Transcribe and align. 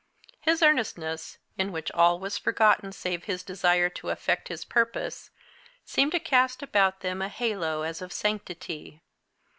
His 0.39 0.63
earnestness, 0.63 1.37
in 1.59 1.71
which 1.71 1.91
all 1.91 2.17
was 2.19 2.35
forgotten 2.35 2.91
save 2.91 3.25
his 3.25 3.43
desire 3.43 3.87
to 3.91 4.09
effect 4.09 4.47
his 4.47 4.65
purpose, 4.65 5.29
seemed 5.85 6.13
to 6.13 6.19
cast 6.19 6.63
about 6.63 7.01
them 7.01 7.21
a 7.21 7.29
halo 7.29 7.83
as 7.83 8.01
of 8.01 8.11
sanctity. 8.11 9.03